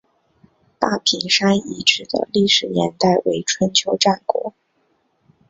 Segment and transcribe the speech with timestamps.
[0.79, 4.55] 大坪山遗址的历史年代为春秋战国。